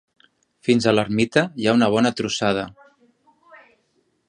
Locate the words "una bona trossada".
1.79-2.65